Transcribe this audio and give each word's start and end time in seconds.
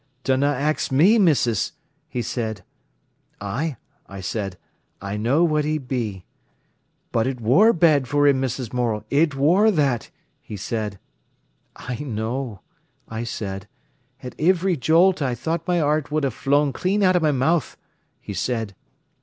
'Dunna 0.23 0.47
ax 0.47 0.91
me, 0.91 1.19
missis!' 1.19 1.73
he 2.09 2.23
said. 2.23 2.63
'Ay,' 3.39 3.77
I 4.09 4.19
said, 4.19 4.57
'I 4.99 5.17
know 5.17 5.43
what 5.43 5.63
he'd 5.63 5.87
be.' 5.87 6.25
'But 7.11 7.27
it 7.27 7.39
wor 7.39 7.71
bad 7.71 8.07
for 8.07 8.25
him, 8.25 8.41
Mrs. 8.41 8.73
Morel, 8.73 9.05
it 9.11 9.35
wor 9.35 9.69
that!' 9.69 10.09
he 10.41 10.57
said. 10.57 10.97
'I 11.75 11.97
know,' 11.99 12.61
I 13.09 13.23
said. 13.23 13.67
'At 14.23 14.33
ivry 14.41 14.75
jolt 14.75 15.21
I 15.21 15.35
thought 15.35 15.67
my 15.67 15.79
'eart 15.79 16.09
would 16.09 16.23
ha' 16.25 16.29
flown 16.33 16.73
clean 16.73 17.03
out 17.03 17.15
o' 17.15 17.19
my 17.19 17.31
mouth,' 17.31 17.77
he 18.19 18.33
said. 18.33 18.73